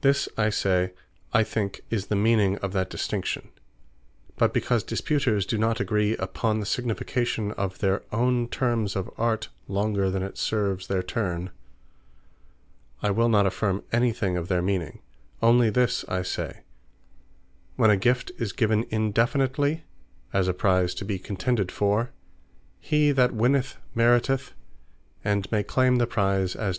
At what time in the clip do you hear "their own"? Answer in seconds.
7.78-8.48